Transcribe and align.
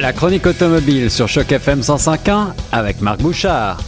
La 0.00 0.12
chronique 0.12 0.46
automobile 0.46 1.10
sur 1.10 1.26
Choc 1.26 1.50
FM 1.50 1.80
105.1 1.80 2.52
avec 2.70 3.00
Marc 3.00 3.20
Bouchard. 3.20 3.80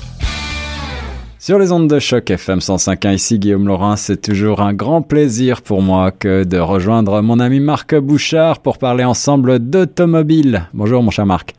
Sur 1.38 1.61
les 1.61 1.71
ondes 1.71 1.88
de 1.88 2.01
Choc 2.01 2.29
FM 2.29 2.59
105.1, 2.59 3.14
ici 3.14 3.38
Guillaume 3.38 3.69
Laurin, 3.69 3.95
c'est 3.95 4.21
toujours 4.21 4.61
un 4.61 4.75
grand 4.75 5.03
plaisir 5.03 5.62
pour 5.62 5.83
moi 5.83 6.11
que 6.11 6.43
de 6.43 6.59
rejoindre 6.59 7.23
mon 7.23 7.38
ami 7.38 7.61
Marc 7.61 7.95
Bouchard 7.95 8.59
pour 8.59 8.79
parler 8.79 9.04
ensemble 9.04 9.61
d'automobile. 9.61 10.68
Bonjour 10.75 11.00
mon 11.04 11.12
cher 11.12 11.27
Marc. 11.27 11.54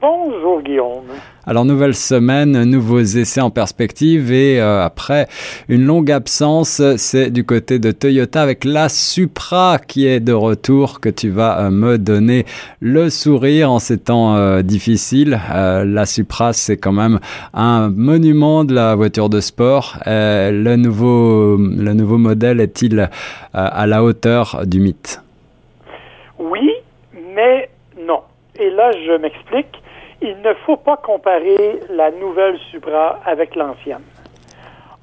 Bonjour 0.00 0.62
Guillaume. 0.62 1.04
Alors 1.46 1.66
nouvelle 1.66 1.94
semaine, 1.94 2.64
nouveaux 2.64 3.00
essais 3.00 3.42
en 3.42 3.50
perspective 3.50 4.32
et 4.32 4.58
euh, 4.58 4.82
après 4.82 5.26
une 5.68 5.84
longue 5.84 6.10
absence, 6.10 6.80
c'est 6.96 7.30
du 7.30 7.44
côté 7.44 7.78
de 7.78 7.90
Toyota 7.90 8.40
avec 8.40 8.64
la 8.64 8.88
Supra 8.88 9.78
qui 9.78 10.06
est 10.06 10.20
de 10.20 10.32
retour 10.32 11.00
que 11.00 11.10
tu 11.10 11.28
vas 11.28 11.66
euh, 11.66 11.70
me 11.70 11.98
donner 11.98 12.46
le 12.80 13.10
sourire 13.10 13.70
en 13.70 13.78
ces 13.78 13.98
temps 13.98 14.36
euh, 14.36 14.62
difficiles. 14.62 15.38
la 15.50 16.06
Supra 16.06 16.54
c'est 16.54 16.78
quand 16.78 16.92
même 16.92 17.20
un 17.52 17.90
monument 17.90 18.64
de 18.64 18.74
la 18.74 18.94
voiture 18.94 19.28
de 19.28 19.40
sport. 19.40 19.98
le 20.06 20.76
nouveau 20.76 21.58
le 21.58 21.92
nouveau 21.92 22.16
modèle 22.16 22.60
est-il 22.60 23.10
à 23.52 23.86
la 23.86 24.02
hauteur 24.02 24.62
du 24.64 24.80
mythe? 24.80 25.20
Oui, 26.38 26.70
mais 27.36 27.68
non. 27.98 28.20
Et 28.58 28.70
là 28.70 28.92
je 28.92 29.20
m'explique 29.20 29.79
il 30.22 30.40
ne 30.42 30.54
faut 30.66 30.76
pas 30.76 30.96
comparer 30.96 31.80
la 31.88 32.10
nouvelle 32.10 32.58
Supra 32.70 33.20
avec 33.24 33.54
l'ancienne. 33.54 34.02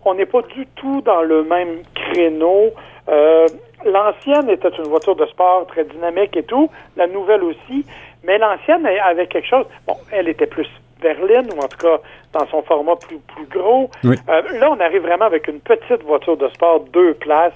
On 0.06 0.14
n'est 0.14 0.26
pas 0.26 0.42
du 0.44 0.66
tout 0.76 1.02
dans 1.02 1.22
le 1.22 1.44
même 1.44 1.82
créneau. 1.94 2.72
Euh, 3.10 3.48
l'ancienne 3.86 4.50
était 4.50 4.70
une 4.70 4.88
voiture 4.88 5.16
de 5.16 5.26
sport 5.26 5.66
très 5.68 5.86
dynamique 5.86 6.38
et 6.38 6.44
tout, 6.44 6.70
la 6.96 7.08
nouvelle 7.08 7.44
aussi, 7.44 7.86
mais 8.24 8.38
l'ancienne 8.38 8.86
avait 8.86 9.28
quelque 9.28 9.48
chose. 9.48 9.66
Bon, 9.88 9.96
elle 10.12 10.30
était 10.30 10.48
plus 10.48 10.68
berline, 11.02 11.50
ou 11.56 11.60
en 11.60 11.68
tout 11.68 11.78
cas 11.78 12.00
dans 12.34 12.48
son 12.48 12.62
format 12.64 12.96
plus, 12.96 13.20
plus 13.20 13.46
gros. 13.46 13.90
Euh, 14.06 14.42
là, 14.60 14.72
on 14.72 14.80
arrive 14.80 15.02
vraiment 15.02 15.26
avec 15.26 15.48
une 15.48 15.60
petite 15.60 16.04
voiture 16.04 16.38
de 16.38 16.48
sport, 16.50 16.82
deux 16.92 17.14
places, 17.16 17.54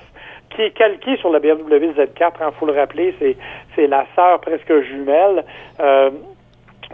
qui 0.49 0.63
est 0.63 0.71
calquée 0.71 1.17
sur 1.17 1.29
la 1.31 1.39
BMW 1.39 1.93
Z4. 1.97 2.09
Il 2.19 2.43
hein, 2.43 2.51
faut 2.59 2.65
le 2.65 2.73
rappeler, 2.73 3.15
c'est 3.75 3.87
la 3.87 4.05
sœur 4.15 4.39
presque 4.41 4.81
jumelle. 4.81 5.45
Euh, 5.79 6.11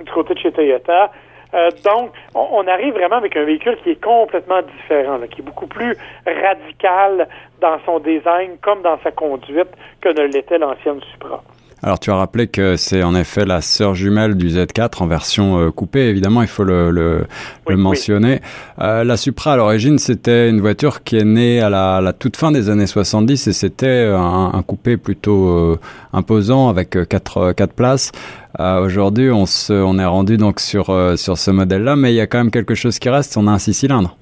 du 0.03 0.11
côté 0.11 0.33
de 0.33 0.39
chez 0.39 0.51
Toyota. 0.51 1.11
Euh, 1.53 1.69
donc, 1.85 2.11
on, 2.35 2.67
arrive 2.67 2.93
vraiment 2.93 3.15
avec 3.15 3.35
un 3.37 3.45
véhicule 3.45 3.77
qui 3.83 3.91
est 3.91 4.03
complètement 4.03 4.61
différent, 4.61 5.17
qui 5.31 5.41
est 5.41 5.45
beaucoup 5.45 5.67
plus 5.67 5.95
radical 6.25 7.27
dans 7.61 7.79
son 7.85 7.99
design 7.99 8.57
comme 8.61 8.81
dans 8.81 8.99
sa 8.99 9.11
conduite 9.11 9.69
que 10.01 10.09
ne 10.09 10.27
l'était 10.27 10.57
l'ancienne 10.57 11.01
Supra. 11.13 11.41
Alors 11.83 11.99
tu 11.99 12.09
as 12.09 12.15
rappelé 12.15 12.47
que 12.47 12.75
c'est 12.75 13.03
en 13.03 13.13
effet 13.13 13.45
la 13.45 13.61
sœur 13.61 13.93
jumelle 13.93 14.35
du 14.35 14.47
Z4 14.47 15.03
en 15.03 15.07
version 15.07 15.59
euh, 15.59 15.69
coupée, 15.69 16.07
évidemment 16.07 16.41
il 16.41 16.47
faut 16.47 16.63
le, 16.63 16.89
le, 16.89 17.77
mentionner. 17.77 18.39
Euh, 18.81 19.03
la 19.03 19.15
Supra 19.15 19.53
à 19.53 19.57
l'origine 19.57 19.99
c'était 19.99 20.49
une 20.49 20.59
voiture 20.59 21.03
qui 21.03 21.17
est 21.17 21.23
née 21.23 21.61
à 21.61 21.69
la, 21.69 22.01
la, 22.01 22.13
toute 22.13 22.35
fin 22.35 22.51
des 22.51 22.71
années 22.71 22.87
70 22.87 23.47
et 23.47 23.53
c'était 23.53 24.05
un, 24.11 24.51
un, 24.55 24.63
coupé 24.63 24.97
plutôt 24.97 25.49
euh, 25.49 25.79
imposant 26.13 26.67
avec 26.69 26.97
quatre, 27.07 27.53
quatre 27.53 27.73
places. 27.73 28.11
Aujourd'hui 28.59 29.29
on, 29.29 29.45
se, 29.45 29.71
on 29.71 29.99
est 29.99 30.05
rendu 30.05 30.37
donc 30.37 30.59
sur, 30.59 30.85
sur 31.15 31.37
ce 31.37 31.51
modèle-là, 31.51 31.95
mais 31.95 32.11
il 32.11 32.15
y 32.15 32.21
a 32.21 32.25
quand 32.25 32.39
même 32.39 32.49
quelque 32.49 32.73
chose 32.73 32.97
qui 32.97 33.07
reste, 33.07 33.37
on 33.37 33.45
a 33.45 33.51
un 33.51 33.59
six 33.59 33.75
cylindres. 33.75 34.17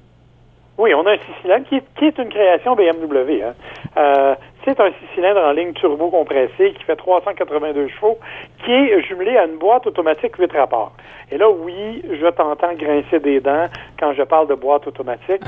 Oui, 0.78 0.92
on 0.92 1.06
a 1.06 1.12
un 1.12 1.16
six 1.16 1.32
cylindres 1.40 1.66
qui 1.68 1.76
est, 1.76 1.84
qui 1.98 2.04
est 2.04 2.18
une 2.18 2.28
création 2.28 2.76
BMW. 2.76 3.42
Hein. 3.42 3.54
Euh, 3.96 4.34
c'est 4.66 4.80
un 4.80 4.88
six 4.88 5.06
cylindres 5.14 5.40
en 5.40 5.52
ligne 5.52 5.72
turbo 5.74 6.10
compressé 6.10 6.74
qui 6.76 6.82
fait 6.84 6.96
382 6.96 7.88
chevaux, 7.88 8.18
qui 8.64 8.72
est 8.72 9.00
jumelé 9.02 9.36
à 9.36 9.46
une 9.46 9.58
boîte 9.58 9.86
automatique 9.86 10.34
8 10.36 10.52
rapports. 10.52 10.92
Et 11.30 11.38
là, 11.38 11.48
oui, 11.48 12.02
je 12.04 12.26
t'entends 12.30 12.74
grincer 12.74 13.20
des 13.20 13.40
dents 13.40 13.66
quand 13.98 14.12
je 14.14 14.22
parle 14.24 14.48
de 14.48 14.54
boîte 14.54 14.86
automatique. 14.88 15.40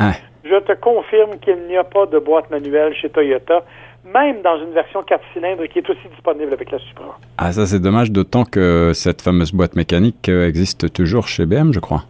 Je 0.45 0.57
te 0.61 0.73
confirme 0.73 1.39
qu'il 1.41 1.67
n'y 1.67 1.77
a 1.77 1.85
pas 1.85 2.07
de 2.07 2.19
boîte 2.19 2.49
manuelle 2.51 2.95
chez 2.95 3.11
Toyota, 3.11 3.65
même 4.05 4.41
dans 4.43 4.57
une 4.59 4.73
version 4.73 5.03
4 5.03 5.21
cylindres 5.33 5.67
qui 5.69 5.81
est 5.81 5.91
aussi 5.91 6.09
disponible 6.15 6.53
avec 6.53 6.71
la 6.71 6.79
Supra. 6.79 7.19
Ah, 7.37 7.53
ça 7.53 7.67
c'est 7.67 7.81
dommage, 7.81 8.13
d'autant 8.13 8.45
que 8.45 8.93
cette 8.95 9.21
fameuse 9.21 9.53
boîte 9.53 9.75
mécanique 9.75 10.29
euh, 10.29 10.47
existe 10.47 10.93
toujours 10.93 11.27
chez 11.27 11.45
BM, 11.45 11.73
je 11.73 11.81
crois. 11.81 12.05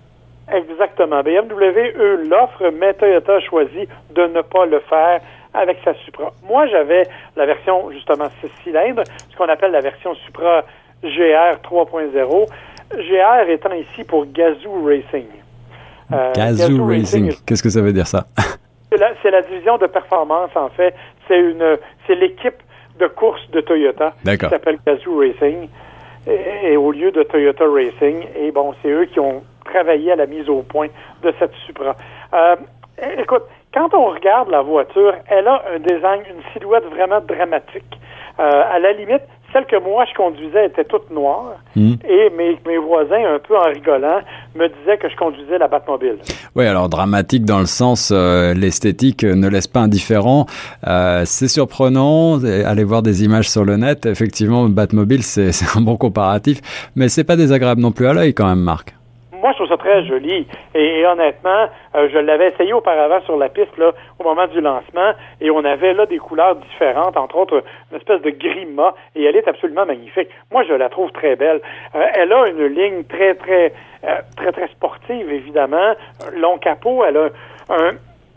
Exactement. 0.53 1.23
BMW, 1.23 1.93
eux, 1.99 2.29
l'offre, 2.29 2.71
mais 2.79 2.95
Toyota 2.95 3.37
a 3.37 3.41
choisi 3.41 3.89
de 4.15 4.23
ne 4.23 4.43
pas 4.43 4.67
le 4.67 4.81
faire 4.81 5.21
avec 5.59 5.79
sa 5.85 5.95
Supra. 5.95 6.33
Moi, 6.49 6.67
j'avais 6.69 7.07
la 7.37 7.47
version, 7.47 7.91
justement, 7.91 8.29
6 8.41 8.49
cylindres, 8.63 9.03
ce 9.31 9.37
qu'on 9.37 9.49
appelle 9.49 9.73
la 9.73 9.81
version 9.81 10.15
Supra 10.15 10.65
GR 11.03 11.59
3.0. 11.63 12.47
GR 12.95 13.51
étant 13.51 13.73
ici 13.73 14.05
pour 14.05 14.27
Gazoo 14.27 14.85
Racing. 14.85 15.27
Euh, 16.13 16.33
Gazoo, 16.33 16.87
Racing, 16.87 17.35
qu'est-ce 17.45 17.63
que 17.63 17.69
ça 17.69 17.83
veut 17.83 17.93
dire 17.93 18.07
ça? 18.07 18.27
c'est 19.23 19.31
la, 19.31 19.43
division 19.43 19.77
de 19.77 19.87
performance, 19.87 20.51
en 20.55 20.71
fait. 20.71 20.95
C'est 21.27 21.39
une, 21.39 21.77
c'est 22.07 22.15
l'équipe 22.15 22.63
de 22.99 23.07
course 23.09 23.43
de 23.51 23.61
Toyota 23.61 24.15
qui 24.25 24.37
s'appelle 24.37 24.79
Gazoo 24.87 25.19
Racing. 25.19 25.69
Et, 26.27 26.77
au 26.77 26.93
lieu 26.93 27.11
de 27.11 27.23
Toyota 27.23 27.65
Racing, 27.67 28.27
et 28.37 28.51
bon, 28.53 28.75
c'est 28.83 28.91
eux 28.91 29.07
qui 29.07 29.19
ont 29.19 29.43
travaillé 29.65 30.13
à 30.13 30.17
la 30.17 30.27
mise 30.27 30.49
au 30.49 30.63
point 30.63 30.89
de 31.23 31.33
cette 31.39 31.55
Supra. 31.67 31.97
Euh, 32.33 32.57
écoute, 33.19 33.45
quand 33.79 33.97
on 33.97 34.11
regarde 34.11 34.51
la 34.51 34.63
voiture, 34.63 35.15
elle 35.29 35.47
a 35.47 35.63
un 35.73 35.79
design, 35.79 36.23
une 36.29 36.43
silhouette 36.53 36.85
vraiment 36.87 37.21
dramatique. 37.21 37.99
Euh, 38.41 38.63
à 38.73 38.79
la 38.79 38.93
limite, 38.93 39.23
celle 39.53 39.67
que 39.67 39.77
moi 39.77 40.05
je 40.09 40.15
conduisais 40.15 40.67
était 40.67 40.85
toute 40.85 41.11
noire 41.11 41.57
hmm. 41.75 41.95
et 42.09 42.31
mes, 42.37 42.59
mes, 42.67 42.79
voisins, 42.79 43.35
un 43.35 43.39
peu 43.39 43.57
en 43.57 43.65
rigolant, 43.65 44.21
me 44.55 44.69
disaient 44.69 44.99
que 44.99 45.09
je 45.09 45.17
conduisais 45.17 45.59
la 45.59 45.69
Batmobile. 45.69 46.19
Oui, 46.55 46.67
alors 46.67 46.89
dramatique 46.89 47.45
dans 47.45 47.59
le 47.61 47.67
sens, 47.67 48.13
euh, 48.13 48.53
l'esthétique 48.55 49.25
ne 49.25 49.49
laisse 49.49 49.67
pas 49.67 49.81
indifférent. 49.81 50.47
Euh, 50.87 51.23
c'est 51.25 51.49
surprenant, 51.49 52.39
allez 52.45 52.85
voir 52.85 53.03
des 53.03 53.25
images 53.25 53.49
sur 53.49 53.65
le 53.65 53.77
net, 53.77 54.07
effectivement, 54.07 54.69
Batmobile 54.69 55.23
c'est 55.23 55.77
un 55.77 55.81
bon 55.81 55.97
comparatif, 55.97 56.61
mais 56.97 57.09
c'est 57.09 57.25
pas 57.25 57.37
désagréable 57.37 57.81
non 57.81 57.93
plus 57.93 58.07
à 58.07 58.13
l'œil 58.13 58.35
quand 58.35 58.47
même, 58.47 58.61
Marc 58.61 58.98
je 59.51 59.57
trouve 59.57 59.69
ça 59.69 59.77
très 59.77 60.05
joli. 60.05 60.47
Et, 60.75 61.07
honnêtement, 61.07 61.69
euh, 61.95 62.09
je 62.13 62.19
l'avais 62.19 62.49
essayé 62.49 62.73
auparavant 62.73 63.21
sur 63.23 63.37
la 63.37 63.49
piste 63.49 63.77
là, 63.79 63.93
au 64.19 64.25
moment 64.25 64.47
du 64.47 64.61
lancement, 64.61 65.13
et 65.41 65.51
on 65.51 65.65
avait 65.65 65.95
là 65.95 66.07
des 66.07 66.19
couleurs 66.19 66.57
différentes, 66.57 67.17
entre 67.17 67.37
autres 67.37 67.63
une 67.91 67.97
espèce 67.97 68.21
de 68.23 68.31
gris 68.31 68.67
et 69.15 69.25
elle 69.25 69.37
est 69.37 69.49
absolument 69.49 69.87
magnifique. 69.87 70.29
Moi, 70.51 70.65
je 70.65 70.73
la 70.73 70.89
trouve 70.89 71.11
très 71.13 71.37
belle. 71.37 71.61
Euh, 71.95 72.07
elle 72.15 72.33
a 72.33 72.49
une 72.49 72.67
ligne 72.67 73.05
très, 73.05 73.35
très, 73.35 73.73
euh, 74.05 74.17
très, 74.37 74.53
très 74.53 74.69
sportive, 74.69 75.31
évidemment. 75.31 75.95
Long 76.35 76.59
capot, 76.59 77.05
elle 77.05 77.17
a 77.17 77.29
un, 77.71 77.93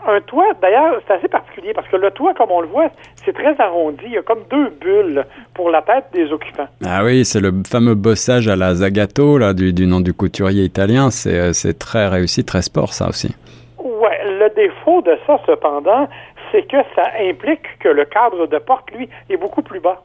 un 0.07 0.21
toit, 0.21 0.53
d'ailleurs, 0.61 1.01
c'est 1.07 1.13
assez 1.13 1.27
particulier 1.27 1.73
parce 1.73 1.87
que 1.87 1.95
le 1.95 2.11
toit, 2.11 2.33
comme 2.33 2.51
on 2.51 2.61
le 2.61 2.67
voit, 2.67 2.89
c'est 3.23 3.33
très 3.33 3.59
arrondi. 3.59 4.03
Il 4.05 4.13
y 4.13 4.17
a 4.17 4.21
comme 4.21 4.43
deux 4.49 4.69
bulles 4.69 5.25
pour 5.53 5.69
la 5.69 5.81
tête 5.81 6.05
des 6.13 6.31
occupants. 6.31 6.67
Ah 6.85 7.03
oui, 7.03 7.25
c'est 7.25 7.39
le 7.39 7.51
fameux 7.69 7.95
bossage 7.95 8.47
à 8.47 8.55
la 8.55 8.73
Zagato, 8.73 9.37
là, 9.37 9.53
du, 9.53 9.73
du 9.73 9.85
nom 9.85 9.99
du 9.99 10.13
couturier 10.13 10.63
italien. 10.63 11.11
C'est, 11.11 11.39
euh, 11.39 11.53
c'est 11.53 11.77
très 11.77 12.07
réussi, 12.07 12.43
très 12.43 12.61
sport, 12.61 12.93
ça 12.93 13.09
aussi. 13.09 13.35
Ouais, 13.77 14.19
le 14.25 14.49
défaut 14.55 15.01
de 15.01 15.17
ça, 15.27 15.39
cependant, 15.45 16.07
c'est 16.51 16.63
que 16.63 16.77
ça 16.95 17.03
implique 17.19 17.79
que 17.79 17.89
le 17.89 18.05
cadre 18.05 18.47
de 18.47 18.57
porte, 18.57 18.89
lui, 18.91 19.07
est 19.29 19.37
beaucoup 19.37 19.61
plus 19.61 19.79
bas. 19.79 20.03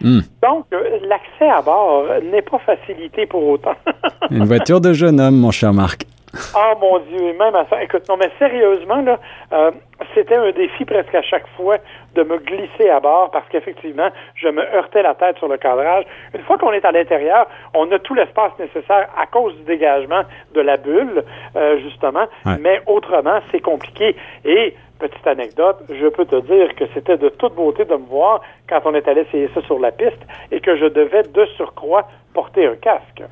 Hmm. 0.00 0.20
Donc, 0.42 0.66
euh, 0.72 0.98
l'accès 1.08 1.48
à 1.48 1.60
bord 1.60 2.04
n'est 2.30 2.42
pas 2.42 2.58
facilité 2.58 3.26
pour 3.26 3.46
autant. 3.48 3.74
Une 4.30 4.44
voiture 4.44 4.80
de 4.80 4.92
jeune 4.92 5.20
homme, 5.20 5.36
mon 5.36 5.50
cher 5.50 5.72
Marc. 5.72 6.07
Ah 6.54 6.74
mon 6.80 6.98
Dieu, 7.00 7.20
et 7.20 7.32
même 7.32 7.54
à 7.54 7.66
ça. 7.68 7.82
Écoute, 7.82 8.08
non, 8.08 8.16
mais 8.16 8.30
sérieusement, 8.38 9.00
là, 9.02 9.18
euh, 9.52 9.70
c'était 10.14 10.36
un 10.36 10.50
défi 10.52 10.84
presque 10.84 11.14
à 11.14 11.22
chaque 11.22 11.46
fois 11.56 11.76
de 12.14 12.22
me 12.22 12.38
glisser 12.38 12.90
à 12.90 13.00
bord 13.00 13.30
parce 13.30 13.46
qu'effectivement, 13.48 14.08
je 14.34 14.48
me 14.48 14.62
heurtais 14.74 15.02
la 15.02 15.14
tête 15.14 15.38
sur 15.38 15.48
le 15.48 15.56
cadrage. 15.56 16.04
Une 16.34 16.42
fois 16.42 16.58
qu'on 16.58 16.72
est 16.72 16.84
à 16.84 16.92
l'intérieur, 16.92 17.46
on 17.74 17.90
a 17.92 17.98
tout 17.98 18.14
l'espace 18.14 18.52
nécessaire 18.58 19.08
à 19.16 19.26
cause 19.26 19.54
du 19.56 19.62
dégagement 19.62 20.22
de 20.54 20.60
la 20.60 20.76
bulle, 20.76 21.24
euh, 21.56 21.78
justement. 21.78 22.26
Mais 22.60 22.80
autrement, 22.86 23.40
c'est 23.50 23.60
compliqué. 23.60 24.16
Et 24.44 24.74
petite 24.98 25.26
anecdote, 25.26 25.78
je 25.88 26.08
peux 26.08 26.24
te 26.24 26.40
dire 26.40 26.74
que 26.76 26.84
c'était 26.94 27.16
de 27.16 27.28
toute 27.28 27.54
beauté 27.54 27.84
de 27.84 27.94
me 27.94 28.06
voir 28.06 28.40
quand 28.68 28.80
on 28.84 28.94
est 28.94 29.06
allé 29.08 29.22
essayer 29.22 29.48
ça 29.54 29.62
sur 29.62 29.78
la 29.78 29.92
piste 29.92 30.20
et 30.50 30.60
que 30.60 30.76
je 30.76 30.86
devais 30.86 31.22
de 31.22 31.46
surcroît 31.56 32.08
porter 32.34 32.66
un 32.66 32.76
casque. 32.76 33.22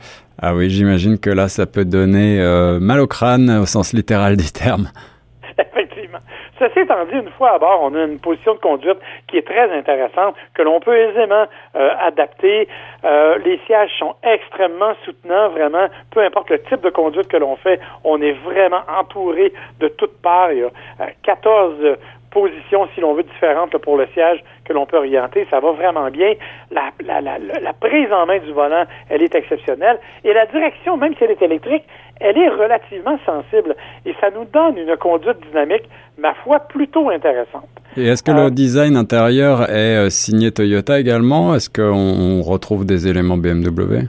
Ah 0.41 0.55
oui, 0.55 0.71
j'imagine 0.71 1.19
que 1.19 1.31
là, 1.31 1.49
ça 1.49 1.67
peut 1.67 1.85
donner 1.85 2.41
euh, 2.41 2.79
mal 2.81 3.01
au 3.01 3.07
crâne 3.07 3.51
au 3.51 3.67
sens 3.67 3.93
littéral 3.93 4.37
du 4.37 4.51
terme. 4.53 4.89
Ceci 6.59 6.81
étant 6.81 7.05
dit, 7.05 7.19
une 7.19 7.31
fois 7.31 7.53
à 7.55 7.59
bord, 7.59 7.81
on 7.83 7.95
a 7.95 8.05
une 8.05 8.19
position 8.19 8.55
de 8.55 8.59
conduite 8.59 8.99
qui 9.29 9.37
est 9.37 9.47
très 9.47 9.71
intéressante, 9.71 10.35
que 10.55 10.63
l'on 10.63 10.81
peut 10.81 10.97
aisément 10.97 11.47
euh, 11.75 11.91
adapter. 12.01 12.69
Euh, 13.05 13.39
les 13.45 13.59
sièges 13.67 13.91
sont 13.99 14.15
extrêmement 14.23 14.95
soutenants, 15.05 15.51
vraiment. 15.51 15.87
Peu 16.11 16.21
importe 16.21 16.51
le 16.51 16.63
type 16.63 16.81
de 16.81 16.91
conduite 16.91 17.29
que 17.29 17.37
l'on 17.37 17.57
fait, 17.57 17.81
on 18.05 18.21
est 18.23 18.33
vraiment 18.33 18.83
entouré 18.99 19.53
de 19.81 19.89
toutes 19.89 20.21
parts. 20.23 20.53
Il 20.53 20.59
y 20.59 20.63
a 20.63 21.11
14 21.23 21.97
position, 22.37 22.87
si 22.95 23.01
l'on 23.01 23.15
veut, 23.15 23.23
différente 23.23 23.77
pour 23.79 23.97
le 23.97 24.07
siège 24.13 24.45
que 24.67 24.75
l'on 24.75 24.85
peut 24.85 24.99
orienter. 24.99 25.47
Ça 25.51 25.59
va 25.61 25.73
vraiment 25.73 26.11
bien. 26.11 26.35
La, 26.71 26.91
la, 27.03 27.23
la, 27.23 27.39
la, 27.39 27.73
prise 27.73 28.13
en 28.13 28.27
main 28.27 28.39
du 28.39 28.53
volant, 28.53 28.85
elle 29.09 29.23
est 29.23 29.35
exceptionnelle. 29.35 29.99
Et 30.23 30.35
la 30.35 30.45
direction, 30.45 30.99
même 30.99 31.15
si 31.17 31.25
elle 31.25 31.31
est 31.31 31.41
électrique, 31.41 31.85
elle 32.21 32.37
est 32.37 32.49
relativement 32.49 33.19
sensible. 33.25 33.75
Et 34.05 34.15
ça 34.21 34.29
nous 34.31 34.45
donne 34.45 34.77
une 34.77 34.95
conduite 34.99 35.39
dynamique, 35.49 35.89
ma 36.19 36.35
foi, 36.35 36.59
plutôt 36.61 37.09
intéressante. 37.09 37.71
Et 37.97 38.07
est-ce 38.07 38.23
que 38.23 38.33
le 38.33 38.47
euh, 38.47 38.51
design 38.51 38.97
intérieur 38.97 39.71
est 39.71 39.97
euh, 39.97 40.11
signé 40.11 40.51
Toyota 40.51 41.01
également? 41.01 41.55
Est-ce 41.55 41.71
qu'on 41.71 42.43
retrouve 42.43 42.85
des 42.85 43.09
éléments 43.09 43.39
BMW? 43.39 44.09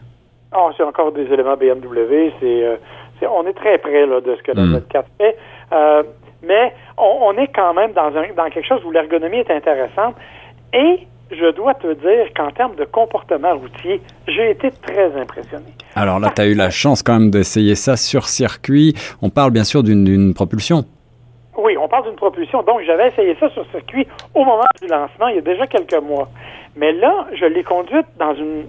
Oh, 0.53 0.69
c'est 0.75 0.83
encore 0.83 1.13
des 1.13 1.31
éléments 1.31 1.55
BMW. 1.55 2.33
Euh, 2.43 2.75
c'est, 3.19 3.27
on 3.27 3.47
est 3.47 3.53
très 3.53 3.77
près 3.77 4.05
là, 4.05 4.19
de 4.19 4.35
ce 4.35 4.43
que 4.43 4.51
la 4.51 4.63
hmm. 4.63 4.81
Z4 4.91 5.03
fait. 5.17 5.37
mais 6.43 6.73
on, 6.97 7.33
est 7.37 7.47
quand 7.47 7.73
même 7.73 7.93
dans, 7.93 8.15
un, 8.15 8.33
dans 8.35 8.49
quelque 8.49 8.67
chose 8.67 8.83
où 8.85 8.91
l'ergonomie 8.91 9.37
est 9.37 9.51
intéressante. 9.51 10.15
Et 10.73 11.07
je 11.31 11.51
dois 11.51 11.73
te 11.75 11.93
dire 11.93 12.33
qu'en 12.35 12.51
termes 12.51 12.75
de 12.75 12.85
comportement 12.85 13.55
routier, 13.55 14.01
j'ai 14.27 14.51
été 14.51 14.71
très 14.71 15.13
impressionné. 15.19 15.65
Alors 15.95 16.19
là, 16.19 16.29
tu 16.35 16.41
as 16.41 16.47
eu 16.47 16.53
la 16.53 16.69
chance 16.69 17.03
quand 17.03 17.19
même 17.19 17.31
d'essayer 17.31 17.75
ça 17.75 17.97
sur 17.97 18.27
circuit. 18.27 18.93
On 19.21 19.29
parle 19.29 19.51
bien 19.51 19.63
sûr 19.63 19.83
d'une 19.83 20.33
propulsion. 20.33 20.85
Oui, 21.57 21.75
on 21.77 21.87
parle 21.87 22.05
d'une 22.05 22.15
propulsion. 22.15 22.61
Donc, 22.63 22.81
j'avais 22.85 23.09
essayé 23.09 23.35
ça 23.39 23.49
sur 23.49 23.65
circuit 23.71 24.07
au 24.35 24.45
moment 24.45 24.63
du 24.81 24.87
lancement, 24.87 25.27
il 25.27 25.35
y 25.35 25.39
a 25.39 25.41
déjà 25.41 25.65
quelques 25.65 26.01
mois. 26.01 26.29
Mais 26.75 26.93
là, 26.93 27.27
je 27.33 27.45
l'ai 27.45 27.63
conduite 27.63 28.05
dans 28.19 28.35
une 28.35 28.65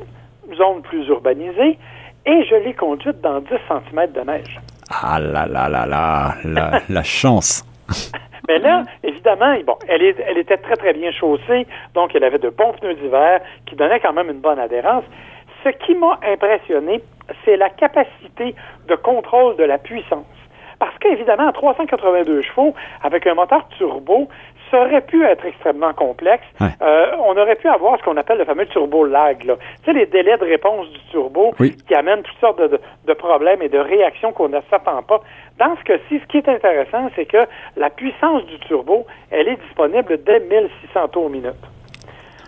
zone 0.56 0.80
plus 0.82 1.06
urbanisée 1.08 1.78
et 2.25 2.44
je 2.44 2.54
l'ai 2.64 2.72
conduite 2.72 3.20
dans 3.20 3.40
10 3.40 3.48
cm 3.69 4.12
de 4.12 4.20
neige. 4.20 4.60
Ah 4.90 5.20
là 5.20 5.46
là 5.46 5.69
là 5.69 5.84
là, 5.84 6.34
la, 6.44 6.80
la 6.88 7.02
chance. 7.02 7.67
Mais 8.49 8.58
là, 8.58 8.85
évidemment, 9.02 9.55
elle, 9.88 10.02
elle 10.02 10.38
était 10.38 10.56
très, 10.56 10.76
très 10.76 10.94
bien 10.94 11.11
chaussée, 11.12 11.67
donc 11.94 12.14
elle 12.14 12.25
avait 12.25 12.38
de 12.38 12.49
bons 12.49 12.73
pneus 12.73 12.94
d'hiver 12.94 13.40
qui 13.67 13.76
donnaient 13.76 14.00
quand 14.00 14.14
même 14.14 14.31
une 14.31 14.40
bonne 14.40 14.58
adhérence. 14.58 15.05
Ce 15.64 15.69
qui 15.70 15.94
m'a 15.94 16.19
impressionné, 16.23 17.02
c'est 17.44 17.56
la 17.56 17.69
capacité 17.69 18.55
de 18.87 18.94
contrôle 18.94 19.56
de 19.56 19.64
la 19.64 19.76
puissance. 19.76 20.25
Parce 20.78 20.96
qu'évidemment, 20.98 21.48
à 21.48 21.52
382 21.52 22.42
chevaux, 22.42 22.75
avec 23.02 23.26
un 23.26 23.34
moteur 23.34 23.66
turbo, 23.76 24.28
ça 24.70 24.82
aurait 24.82 25.00
pu 25.00 25.25
être 25.25 25.44
extrêmement 25.44 25.92
complexe. 25.92 26.44
Euh, 26.60 27.06
on 27.25 27.36
aurait 27.36 27.56
pu 27.56 27.69
avoir 27.69 27.98
ce 27.98 28.04
qu'on 28.04 28.16
appelle 28.16 28.38
le 28.38 28.44
fameux 28.44 28.66
turbo 28.66 29.04
lag. 29.04 29.42
Là. 29.44 29.56
Tu 29.56 29.84
sais, 29.86 29.92
les 29.92 30.06
délais 30.06 30.36
de 30.36 30.44
réponse 30.44 30.88
du 30.90 31.00
turbo 31.10 31.54
qui 31.58 31.94
amènent 31.94 32.22
toutes 32.22 32.38
sortes 32.38 32.60
de, 32.60 33.12
problèmes 33.14 33.62
et 33.62 33.69
de 33.69 33.78
réactions 33.78 34.32
qu'on 34.32 34.48
ne 34.48 34.60
s'attend 34.70 35.02
pas. 35.02 35.20
Dans 35.58 35.75
ce 35.76 35.84
cas-ci, 35.84 36.20
ce 36.20 36.26
qui 36.26 36.36
est 36.36 36.48
intéressant, 36.48 37.08
c'est 37.16 37.26
que 37.26 37.46
la 37.76 37.90
puissance 37.90 38.44
du 38.46 38.58
turbo, 38.60 39.06
elle 39.30 39.48
est 39.48 39.56
disponible 39.56 40.22
dès 40.25 40.40
1600 40.40 41.08
tours 41.08 41.30
minute. 41.30 41.54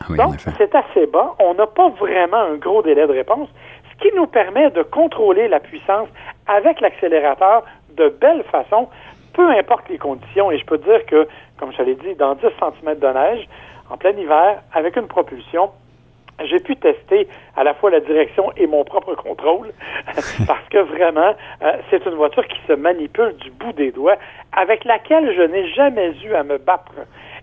Ah 0.03 0.15
Donc, 0.15 0.37
c'est 0.59 0.75
assez 0.75 1.07
bas. 1.07 1.35
On 1.41 1.55
n'a 1.55 1.67
pas 1.67 1.89
vraiment 1.89 2.39
un 2.39 2.57
gros 2.57 2.83
délai 2.83 3.07
de 3.07 3.13
réponse, 3.13 3.49
ce 3.93 4.09
qui 4.09 4.15
nous 4.15 4.27
permet 4.27 4.71
de 4.71 4.83
contrôler 4.83 5.49
la 5.49 5.61
puissance 5.61 6.09
avec 6.47 6.81
l'accélérateur 6.81 7.65
de 7.97 8.09
belle 8.09 8.43
façon, 8.45 8.89
peu 9.33 9.49
importe 9.51 9.89
les 9.89 9.99
conditions. 9.99 10.51
Et 10.51 10.59
je 10.59 10.65
peux 10.65 10.79
dire 10.79 11.05
que, 11.07 11.29
comme 11.59 11.73
je 11.73 11.83
l'ai 11.83 11.95
dit, 11.95 12.15
dans 12.15 12.35
10 12.35 12.43
cm 12.43 12.99
de 12.99 13.07
neige, 13.07 13.49
en 13.91 13.97
plein 13.97 14.13
hiver, 14.13 14.63
avec 14.73 14.97
une 14.97 15.09
propulsion, 15.09 15.71
j'ai 16.45 16.61
pu 16.61 16.77
tester 16.77 17.29
à 17.57 17.65
la 17.65 17.75
fois 17.75 17.91
la 17.91 18.01
direction 18.01 18.51
et 18.57 18.67
mon 18.67 18.85
propre 18.85 19.15
contrôle 19.15 19.73
parce 20.47 20.69
que 20.71 20.79
vraiment, 20.79 21.35
euh, 21.63 21.73
c'est 21.91 22.05
une 22.07 22.15
voiture 22.15 22.47
qui 22.47 22.59
se 22.67 22.73
manipule 22.73 23.37
du 23.37 23.51
bout 23.51 23.73
des 23.73 23.91
doigts, 23.91 24.17
avec 24.53 24.85
laquelle 24.85 25.35
je 25.37 25.43
n'ai 25.43 25.69
jamais 25.69 26.13
eu 26.25 26.35
à 26.35 26.43
me 26.43 26.59
battre. 26.59 26.93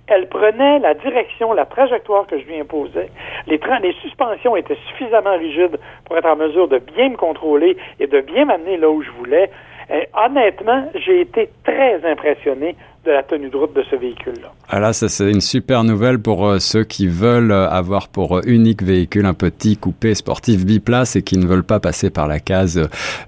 Elle 0.08 0.30
prenait 0.30 0.80
la 0.80 0.94
direction, 0.94 1.52
la 1.52 1.66
trajectoire 1.66 2.26
que 2.28 2.40
je 2.40 2.46
lui 2.46 2.60
imposais. 2.60 3.12
Les, 3.46 3.60
les 3.82 3.94
suspensions 4.02 4.56
étaient 4.56 4.78
suffisamment 4.88 5.38
rigides 5.38 5.78
pour 6.06 6.18
être 6.18 6.28
en 6.28 6.38
mesure 6.38 6.70
de 6.70 6.78
bien 6.78 7.10
me 7.10 7.18
contrôler 7.18 7.78
et 8.00 8.08
de 8.08 8.22
bien 8.22 8.46
m'amener 8.46 8.78
là 8.78 8.90
où 8.90 9.02
je 9.02 9.12
voulais. 9.12 9.52
Et 9.90 10.08
honnêtement, 10.14 10.90
j'ai 10.96 11.22
été 11.22 11.50
très 11.64 12.04
impressionné 12.06 12.76
de 13.06 13.12
la 13.12 13.24
tenue 13.24 13.50
de 13.50 13.56
route 13.56 13.74
de 13.74 13.84
ce 13.84 13.96
véhicule-là. 13.96 14.50
Ah 14.70 14.80
là, 14.82 14.92
ça 14.92 15.08
c'est 15.08 15.32
une 15.32 15.40
super 15.40 15.86
nouvelle 15.86 16.20
pour 16.20 16.46
euh, 16.46 16.60
ceux 16.60 16.84
qui 16.84 17.08
veulent 17.08 17.54
euh, 17.54 17.70
avoir 17.70 18.10
pour 18.10 18.38
euh, 18.38 18.42
unique 18.46 18.84
véhicule 18.84 19.26
un 19.26 19.34
petit 19.34 19.78
coupé 19.78 20.14
sportif 20.14 20.66
biplace 20.66 21.16
et 21.16 21.24
qui 21.24 21.38
ne 21.38 21.48
veulent 21.48 21.64
pas 21.64 21.80
passer 21.80 22.10
par 22.10 22.28
la 22.28 22.40
case 22.40 22.78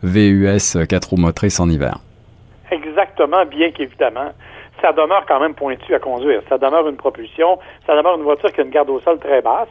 VUS 0.03 0.85
4 0.85 1.09
roues 1.09 1.15
motrices 1.15 1.61
en 1.61 1.69
hiver. 1.69 1.99
Exactement, 2.71 3.45
bien 3.45 3.71
qu'évidemment, 3.71 4.31
ça 4.81 4.91
demeure 4.91 5.25
quand 5.27 5.39
même 5.39 5.53
pointu 5.53 5.95
à 5.95 5.99
conduire. 5.99 6.41
Ça 6.49 6.57
demeure 6.57 6.87
une 6.89 6.97
propulsion, 6.97 7.57
ça 7.87 7.95
demeure 7.95 8.17
une 8.17 8.23
voiture 8.23 8.51
qui 8.51 8.59
a 8.59 8.63
une 8.65 8.69
garde 8.69 8.89
au 8.89 8.99
sol 8.99 9.17
très 9.19 9.41
basse. 9.41 9.69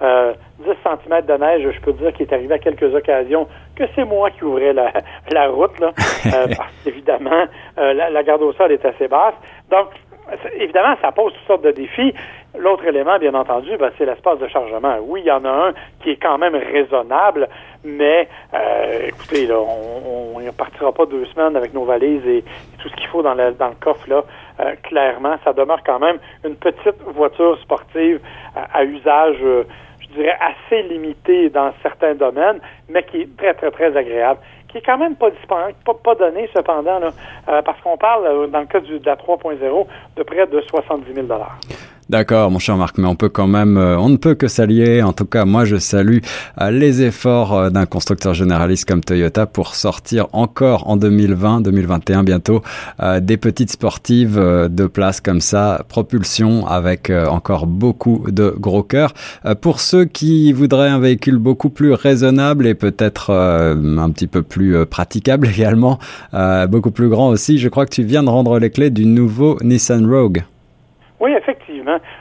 10 0.00 0.68
cm 0.82 1.26
de 1.26 1.34
neige, 1.34 1.74
je 1.74 1.80
peux 1.80 1.92
dire 1.92 2.12
qu'il 2.12 2.26
est 2.26 2.32
arrivé 2.34 2.54
à 2.54 2.58
quelques 2.58 2.94
occasions 2.94 3.46
que 3.76 3.84
c'est 3.94 4.04
moi 4.04 4.30
qui 4.30 4.44
ouvrais 4.44 4.72
la, 4.72 4.92
la 5.30 5.48
route, 5.48 5.78
là, 5.78 5.92
euh, 6.34 6.46
évidemment, 6.86 7.46
euh, 7.78 7.92
la, 7.92 8.22
garde 8.22 8.42
au 8.42 8.52
sol 8.52 8.72
est 8.72 8.84
assez 8.84 9.08
basse. 9.08 9.34
Donc, 9.70 9.88
évidemment, 10.54 10.96
ça 11.00 11.12
pose 11.12 11.32
toutes 11.32 11.46
sortes 11.46 11.64
de 11.64 11.70
défis. 11.70 12.14
L'autre 12.58 12.86
élément, 12.86 13.18
bien 13.18 13.34
entendu, 13.34 13.76
ben, 13.78 13.90
c'est 13.98 14.06
l'espace 14.06 14.38
de 14.38 14.48
chargement. 14.48 14.96
Oui, 15.02 15.20
il 15.22 15.26
y 15.26 15.30
en 15.30 15.44
a 15.44 15.50
un 15.50 15.72
qui 16.02 16.10
est 16.10 16.16
quand 16.16 16.38
même 16.38 16.54
raisonnable, 16.54 17.48
mais 17.84 18.28
euh, 18.54 19.08
écoutez, 19.08 19.46
là, 19.46 19.58
on 19.58 20.40
ne 20.40 20.50
partira 20.50 20.92
pas 20.92 21.06
deux 21.06 21.26
semaines 21.26 21.56
avec 21.56 21.74
nos 21.74 21.84
valises 21.84 22.26
et, 22.26 22.44
tout 22.78 22.88
ce 22.88 22.96
qu'il 22.96 23.08
faut 23.08 23.22
dans, 23.22 23.34
dans 23.34 23.68
le 23.68 23.74
coffre. 23.80 24.08
Là, 24.08 24.24
clairement, 24.82 25.36
ça 25.44 25.52
demeure 25.52 25.82
quand 25.84 25.98
même 25.98 26.18
une 26.44 26.56
petite 26.56 27.02
voiture 27.06 27.58
sportive 27.60 28.20
à, 28.54 28.84
usage 28.84 29.36
je 30.00 30.06
dirais, 30.14 30.36
assez 30.40 30.82
limité 30.82 31.50
dans 31.50 31.72
certains 31.82 32.14
domaines, 32.14 32.60
mais 32.88 33.02
qui 33.02 33.22
est 33.22 33.36
très, 33.36 33.54
très, 33.54 33.70
très 33.70 33.96
agréable, 33.96 34.40
qui 34.76 34.82
est 34.82 34.92
quand 34.92 34.98
même 34.98 35.16
pas 35.16 35.30
pas, 35.48 35.94
pas 35.94 36.14
donné 36.14 36.48
cependant, 36.54 36.98
là, 36.98 37.10
euh, 37.48 37.62
parce 37.62 37.80
qu'on 37.80 37.96
parle, 37.96 38.26
euh, 38.26 38.46
dans 38.46 38.60
le 38.60 38.66
cas 38.66 38.80
du, 38.80 38.98
de 38.98 39.06
la 39.06 39.16
3.0, 39.16 39.86
de 40.16 40.22
près 40.22 40.46
de 40.46 40.60
70 40.60 41.14
000 41.14 41.26
D'accord, 42.08 42.52
mon 42.52 42.60
cher 42.60 42.76
Marc, 42.76 42.98
mais 42.98 43.08
on 43.08 43.16
peut 43.16 43.28
quand 43.28 43.48
même, 43.48 43.76
euh, 43.76 43.98
on 43.98 44.08
ne 44.08 44.16
peut 44.16 44.36
que 44.36 44.46
s'allier. 44.46 45.02
En 45.02 45.12
tout 45.12 45.24
cas, 45.24 45.44
moi, 45.44 45.64
je 45.64 45.74
salue 45.74 46.18
euh, 46.60 46.70
les 46.70 47.02
efforts 47.02 47.52
euh, 47.52 47.68
d'un 47.68 47.84
constructeur 47.84 48.32
généraliste 48.32 48.88
comme 48.88 49.02
Toyota 49.02 49.44
pour 49.46 49.74
sortir 49.74 50.28
encore 50.32 50.88
en 50.88 50.96
2020, 50.96 51.62
2021 51.62 52.22
bientôt, 52.22 52.62
des 53.20 53.36
petites 53.36 53.72
sportives 53.72 54.36
de 54.38 54.86
place 54.86 55.20
comme 55.20 55.40
ça, 55.40 55.84
propulsion 55.88 56.66
avec 56.66 57.10
encore 57.10 57.66
beaucoup 57.66 58.26
de 58.28 58.54
gros 58.56 58.82
cœurs. 58.82 59.12
Pour 59.60 59.80
ceux 59.80 60.04
qui 60.04 60.52
voudraient 60.52 60.88
un 60.88 61.00
véhicule 61.00 61.38
beaucoup 61.38 61.70
plus 61.70 61.92
raisonnable 61.92 62.66
et 62.66 62.74
peut-être 62.74 63.30
un 63.30 64.10
petit 64.10 64.26
peu 64.26 64.42
plus 64.42 64.86
praticable 64.86 65.48
également, 65.56 65.98
beaucoup 66.68 66.90
plus 66.90 67.08
grand 67.08 67.28
aussi, 67.28 67.58
je 67.58 67.68
crois 67.68 67.84
que 67.84 67.94
tu 67.94 68.02
viens 68.02 68.22
de 68.22 68.30
rendre 68.30 68.58
les 68.58 68.70
clés 68.70 68.90
du 68.90 69.06
nouveau 69.06 69.58
Nissan 69.62 70.08
Rogue. 70.08 70.44
Oui, 71.20 71.30
effectivement. 71.32 71.65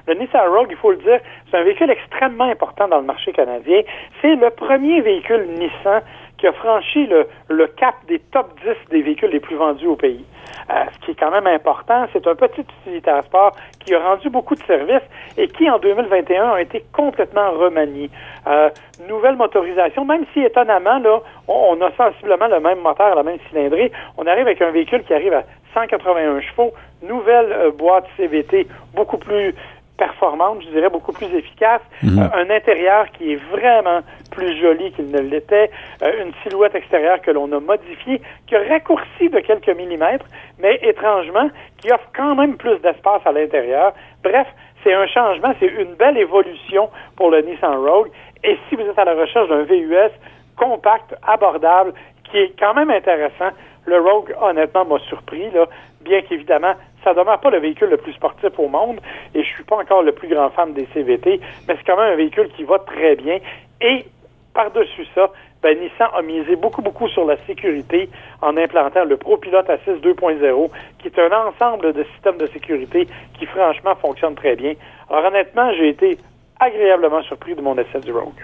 Le 0.07 0.13
Nissan 0.13 0.47
Rogue, 0.49 0.67
il 0.69 0.77
faut 0.77 0.91
le 0.91 0.97
dire, 0.97 1.19
c'est 1.49 1.57
un 1.57 1.63
véhicule 1.63 1.89
extrêmement 1.89 2.49
important 2.49 2.87
dans 2.87 2.99
le 2.99 3.05
marché 3.05 3.31
canadien. 3.31 3.81
C'est 4.21 4.35
le 4.35 4.49
premier 4.51 5.01
véhicule 5.01 5.47
Nissan 5.57 6.01
qui 6.37 6.47
a 6.47 6.53
franchi 6.53 7.07
le, 7.07 7.27
le 7.49 7.67
cap 7.67 7.95
des 8.07 8.19
top 8.19 8.53
10 8.63 8.89
des 8.91 9.01
véhicules 9.01 9.31
les 9.31 9.39
plus 9.39 9.55
vendus 9.55 9.87
au 9.87 9.95
pays. 9.95 10.25
Euh, 10.69 10.73
ce 10.93 11.05
qui 11.05 11.11
est 11.11 11.15
quand 11.15 11.29
même 11.31 11.47
important, 11.47 12.05
c'est 12.11 12.25
un 12.25 12.35
petit 12.35 12.61
utilitaire 12.61 13.23
sport 13.25 13.55
qui 13.79 13.93
a 13.93 13.99
rendu 13.99 14.29
beaucoup 14.29 14.55
de 14.55 14.63
services 14.63 15.07
et 15.37 15.47
qui, 15.47 15.69
en 15.69 15.77
2021, 15.77 16.53
a 16.53 16.61
été 16.61 16.83
complètement 16.91 17.51
remanié. 17.51 18.09
Euh, 18.47 18.69
nouvelle 19.07 19.35
motorisation, 19.35 20.05
même 20.05 20.25
si 20.33 20.41
étonnamment, 20.41 20.97
là, 20.99 21.19
on, 21.47 21.79
a 21.81 21.91
sensiblement 21.91 22.47
le 22.47 22.59
même 22.59 22.79
moteur, 22.79 23.15
la 23.15 23.23
même 23.23 23.37
cylindrée, 23.49 23.91
on 24.17 24.25
arrive 24.25 24.47
avec 24.47 24.61
un 24.61 24.71
véhicule 24.71 25.03
qui 25.03 25.13
arrive 25.13 25.33
à 25.33 25.43
181 25.75 26.41
chevaux, 26.41 26.73
nouvelle 27.03 27.51
euh, 27.51 27.71
boîte 27.71 28.05
CVT 28.17 28.67
beaucoup 28.95 29.17
plus 29.17 29.53
performante, 29.97 30.61
je 30.63 30.69
dirais 30.69 30.89
beaucoup 30.89 31.11
plus 31.11 31.33
efficace, 31.33 31.81
mhm. 32.03 32.19
euh, 32.19 32.27
un 32.33 32.49
intérieur 32.49 33.11
qui 33.11 33.33
est 33.33 33.39
vraiment 33.51 34.01
plus 34.31 34.59
joli 34.59 34.91
qu'il 34.91 35.09
ne 35.09 35.19
l'était, 35.19 35.71
euh, 36.03 36.23
une 36.23 36.33
silhouette 36.43 36.75
extérieure 36.75 37.21
que 37.21 37.31
l'on 37.31 37.51
a 37.51 37.59
modifiée, 37.59 38.21
qui 38.47 38.55
a 38.55 38.59
raccourci 38.67 39.29
de 39.29 39.39
quelques 39.39 39.69
millimètres, 39.69 40.25
mais 40.59 40.79
étrangement, 40.81 41.49
qui 41.77 41.91
offre 41.91 42.09
quand 42.15 42.35
même 42.35 42.57
plus 42.57 42.79
d'espace 42.79 43.21
à 43.25 43.31
l'intérieur. 43.31 43.93
Bref, 44.23 44.47
c'est 44.83 44.93
un 44.93 45.07
changement, 45.07 45.53
c'est 45.59 45.67
une 45.67 45.95
belle 45.95 46.17
évolution 46.17 46.89
pour 47.15 47.31
le 47.31 47.41
Nissan 47.41 47.75
Rogue. 47.75 48.09
Et 48.43 48.57
si 48.69 48.75
vous 48.75 48.83
êtes 48.83 48.99
à 48.99 49.05
la 49.05 49.15
recherche 49.15 49.49
d'un 49.49 49.63
VUS 49.63 50.11
compact, 50.55 51.15
abordable, 51.25 51.93
qui 52.35 52.41
est 52.41 52.59
quand 52.59 52.73
même 52.73 52.89
intéressant, 52.89 53.55
le 53.85 53.97
Rogue, 53.97 54.35
honnêtement, 54.41 54.83
m'a 54.83 54.99
surpris, 55.07 55.49
là, 55.51 55.67
bien 56.01 56.21
qu'évidemment, 56.21 56.73
ça 57.01 57.13
demeure 57.13 57.39
pas 57.39 57.49
le 57.49 57.59
véhicule 57.59 57.89
le 57.89 57.97
plus 57.97 58.11
sportif 58.11 58.49
au 58.57 58.67
monde, 58.67 58.99
et 59.33 59.41
je 59.41 59.47
suis 59.47 59.63
pas 59.63 59.77
encore 59.77 60.03
le 60.03 60.11
plus 60.11 60.27
grand 60.27 60.49
fan 60.49 60.73
des 60.73 60.85
CVT, 60.93 61.39
mais 61.65 61.75
c'est 61.77 61.85
quand 61.85 61.95
même 61.95 62.11
un 62.11 62.15
véhicule 62.17 62.49
qui 62.49 62.65
va 62.65 62.79
très 62.79 63.15
bien. 63.15 63.37
Et 63.79 64.05
par-dessus 64.53 65.05
ça, 65.15 65.31
ben, 65.63 65.79
Nissan 65.79 66.09
a 66.13 66.21
misé 66.21 66.57
beaucoup, 66.57 66.81
beaucoup 66.81 67.07
sur 67.07 67.23
la 67.23 67.37
sécurité 67.45 68.09
en 68.41 68.57
implantant 68.57 69.05
le 69.05 69.15
ProPilot 69.15 69.63
Assist 69.69 70.03
2.0, 70.03 70.69
qui 70.99 71.07
est 71.07 71.19
un 71.19 71.47
ensemble 71.47 71.93
de 71.93 72.03
systèmes 72.15 72.37
de 72.37 72.47
sécurité 72.47 73.07
qui, 73.39 73.45
franchement, 73.45 73.95
fonctionne 73.95 74.35
très 74.35 74.57
bien. 74.57 74.73
Alors, 75.09 75.25
honnêtement, 75.25 75.71
j'ai 75.77 75.87
été 75.87 76.17
agréablement 76.59 77.21
surpris 77.21 77.55
de 77.55 77.61
mon 77.61 77.77
essai 77.77 78.01
du 78.01 78.11
Rogue. 78.11 78.43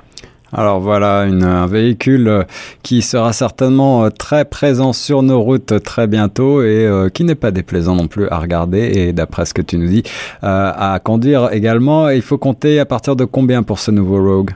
Alors 0.54 0.82
voilà, 0.82 1.22
un 1.22 1.68
véhicule 1.68 2.28
euh, 2.28 2.44
qui 2.84 3.02
sera 3.02 3.32
certainement 3.32 4.04
euh, 4.04 4.10
très 4.10 4.44
présent 4.44 4.92
sur 4.92 5.24
nos 5.24 5.42
routes 5.42 5.82
très 5.82 6.08
bientôt 6.08 6.62
et 6.62 6.86
euh, 6.86 7.08
qui 7.08 7.24
n'est 7.24 7.36
pas 7.36 7.52
déplaisant 7.52 7.96
non 7.96 8.08
plus 8.08 8.28
à 8.28 8.40
regarder 8.40 8.80
et 8.80 9.14
d'après 9.14 9.46
ce 9.46 9.54
que 9.54 9.62
tu 9.62 9.78
nous 9.78 9.88
dis, 9.88 10.04
à 10.42 11.00
conduire 11.04 11.54
également. 11.54 12.10
Il 12.10 12.22
faut 12.22 12.38
compter 12.38 12.80
à 12.80 12.86
partir 12.86 13.16
de 13.16 13.24
combien 13.26 13.64
pour 13.64 13.80
ce 13.80 13.92
nouveau 13.92 14.22
Rogue? 14.22 14.52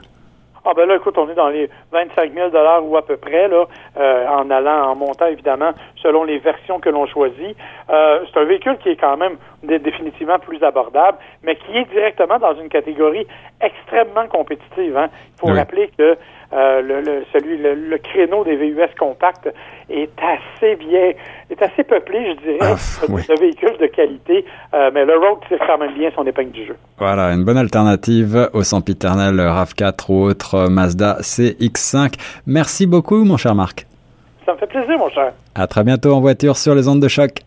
Ah 0.66 0.74
ben 0.74 0.86
là, 0.86 0.96
écoute, 0.96 1.16
on 1.16 1.28
est 1.28 1.34
dans 1.34 1.48
les 1.48 1.70
25 1.92 2.32
000 2.34 2.50
dollars 2.50 2.84
ou 2.84 2.96
à 2.96 3.06
peu 3.06 3.16
près 3.16 3.48
là, 3.48 3.66
euh, 3.96 4.26
en 4.28 4.50
allant, 4.50 4.90
en 4.90 4.96
montant 4.96 5.26
évidemment 5.26 5.70
selon 6.02 6.24
les 6.24 6.38
versions 6.38 6.80
que 6.80 6.88
l'on 6.88 7.06
choisit. 7.06 7.56
Euh, 7.88 8.24
c'est 8.26 8.40
un 8.40 8.44
véhicule 8.44 8.76
qui 8.78 8.90
est 8.90 8.96
quand 8.96 9.16
même 9.16 9.36
définitivement 9.62 10.38
plus 10.38 10.62
abordable, 10.62 11.18
mais 11.42 11.56
qui 11.56 11.76
est 11.76 11.88
directement 11.90 12.38
dans 12.38 12.54
une 12.54 12.68
catégorie 12.68 13.26
extrêmement 13.60 14.26
compétitive. 14.26 14.96
Hein. 14.96 15.08
Il 15.36 15.40
faut 15.40 15.54
rappeler 15.54 15.90
que 15.96 16.16
euh, 16.52 16.80
le, 16.82 17.24
celui, 17.32 17.58
le, 17.58 17.98
créneau 17.98 18.44
des 18.44 18.56
VUS 18.56 18.94
compacts 18.98 19.48
est 19.90 20.10
assez 20.18 20.76
bien, 20.76 21.12
est 21.50 21.62
assez 21.62 21.84
peuplé, 21.84 22.34
je 22.34 22.42
dirais, 22.42 22.58
ah, 22.60 23.06
de 23.06 23.40
véhicules 23.40 23.76
de 23.80 23.86
qualité. 23.86 24.44
Euh, 24.74 24.90
mais 24.94 25.04
le 25.04 25.16
Rogue 25.16 25.40
tire 25.48 25.58
quand 25.66 25.78
même 25.78 25.94
bien 25.94 26.10
son 26.14 26.24
épingle 26.26 26.52
du 26.52 26.66
jeu. 26.66 26.76
Voilà, 26.98 27.32
une 27.32 27.44
bonne 27.44 27.58
alternative 27.58 28.50
au 28.52 28.62
sempiternel 28.62 29.36
RAV4 29.36 30.04
ou 30.08 30.24
autre 30.24 30.68
Mazda 30.68 31.18
CX5. 31.20 32.14
Merci 32.46 32.86
beaucoup, 32.86 33.24
mon 33.24 33.36
cher 33.36 33.54
Marc. 33.54 33.86
Ça 34.44 34.52
me 34.52 34.58
fait 34.58 34.66
plaisir, 34.66 34.96
mon 34.98 35.10
cher. 35.10 35.32
À 35.54 35.66
très 35.66 35.82
bientôt 35.82 36.12
en 36.12 36.20
voiture 36.20 36.56
sur 36.56 36.74
les 36.74 36.86
ondes 36.86 37.00
de 37.00 37.08
choc. 37.08 37.40